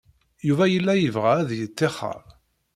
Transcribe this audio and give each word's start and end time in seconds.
Yuba 0.47 0.65
yella 0.73 0.93
yebɣa 0.97 1.33
ad 1.41 1.51
yettixer. 1.59 2.21